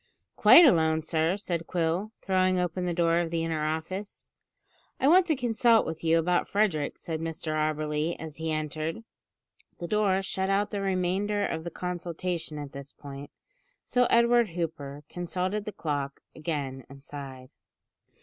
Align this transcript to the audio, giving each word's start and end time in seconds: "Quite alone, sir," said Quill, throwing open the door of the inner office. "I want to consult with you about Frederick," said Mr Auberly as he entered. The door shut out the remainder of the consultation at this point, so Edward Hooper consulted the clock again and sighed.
"Quite 0.35 0.65
alone, 0.65 1.03
sir," 1.03 1.37
said 1.37 1.67
Quill, 1.67 2.11
throwing 2.23 2.57
open 2.57 2.85
the 2.87 2.91
door 2.95 3.19
of 3.19 3.29
the 3.29 3.43
inner 3.45 3.63
office. 3.63 4.33
"I 4.99 5.07
want 5.07 5.27
to 5.27 5.35
consult 5.35 5.85
with 5.85 6.03
you 6.03 6.17
about 6.17 6.47
Frederick," 6.47 6.97
said 6.97 7.21
Mr 7.21 7.53
Auberly 7.53 8.15
as 8.17 8.37
he 8.37 8.51
entered. 8.51 9.03
The 9.77 9.87
door 9.87 10.23
shut 10.23 10.49
out 10.49 10.71
the 10.71 10.81
remainder 10.81 11.45
of 11.45 11.63
the 11.63 11.69
consultation 11.69 12.57
at 12.57 12.71
this 12.71 12.91
point, 12.93 13.29
so 13.85 14.05
Edward 14.05 14.49
Hooper 14.57 15.03
consulted 15.07 15.65
the 15.65 15.71
clock 15.71 16.19
again 16.33 16.83
and 16.89 17.03
sighed. 17.03 17.51